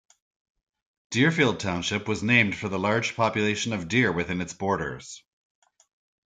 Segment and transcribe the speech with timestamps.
[1.11, 5.23] Deerfield Township was named for the large population of deer within its borders.